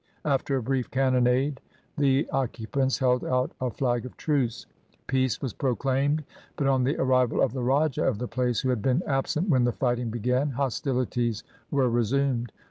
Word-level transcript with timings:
After 0.25 0.55
a 0.57 0.63
brief 0.63 0.89
cannonade 0.89 1.61
the 1.95 2.27
occupants 2.31 2.97
held 2.97 3.23
out 3.23 3.51
a 3.61 3.69
flag 3.69 4.03
of 4.03 4.17
truce. 4.17 4.65
Peace 5.05 5.43
was 5.43 5.53
pro 5.53 5.75
claimed, 5.75 6.23
but 6.55 6.65
on 6.65 6.85
the 6.85 6.97
arrival 6.97 7.39
of 7.39 7.53
the 7.53 7.61
raja 7.61 8.03
of 8.03 8.17
the 8.17 8.27
place, 8.27 8.61
who 8.61 8.69
had 8.69 8.81
been 8.81 9.03
absent 9.05 9.47
when 9.47 9.63
the 9.63 9.71
fighting 9.71 10.09
began, 10.09 10.49
hostilities 10.49 11.43
were 11.69 11.87
resumed. 11.87 12.51